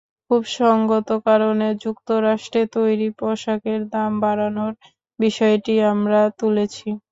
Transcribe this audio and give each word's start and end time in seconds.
খুব 0.31 0.41
সংগত 0.55 1.09
কারণে 1.25 1.67
যুক্তরাষ্ট্রে 1.83 2.61
তৈরি 2.75 3.09
পোশাকের 3.19 3.81
দাম 3.93 4.11
বাড়ানোর 4.23 4.73
বিষয়টি 5.19 5.73
আমরা 5.91 6.19
তুলেছি। 6.39 6.87